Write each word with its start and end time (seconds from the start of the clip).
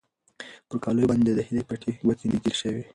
پر 0.67 0.77
کالیو 0.83 1.09
باندې 1.11 1.31
د 1.33 1.39
هیلې 1.47 1.63
پنډې 1.67 1.91
ګوتې 2.05 2.27
تېرې 2.43 2.55
شوې. 2.61 2.83